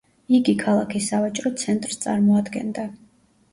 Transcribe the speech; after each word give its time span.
იგი 0.37 0.55
ქალაქის 0.61 1.09
სავაჭრო 1.11 1.53
ცენტრს 1.65 2.01
წარმოადგენდა. 2.07 2.91